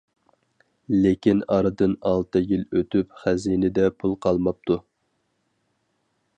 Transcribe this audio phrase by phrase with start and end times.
[1.03, 4.79] لېكىن ئارىدىن ئالتە يىل ئۆتۈپ خەزىنىدە پۇل قالماپتۇ.